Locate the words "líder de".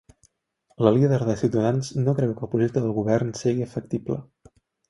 0.95-1.35